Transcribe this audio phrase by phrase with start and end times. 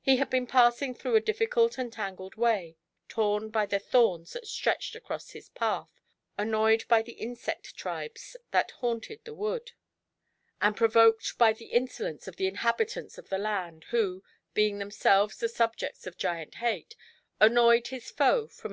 [0.00, 4.46] He had been passing through a difiicult and tangled way, torn by the thorns that
[4.46, 6.00] stretched across his path,
[6.38, 9.72] annoyed by the insect tribes that haunted the wood,
[10.62, 14.90] and provoked by the in solence of the inhabitants of the land, who, being them
[14.90, 16.96] selves the subjects of Giant Hate,
[17.38, 18.72] annoyed his foe from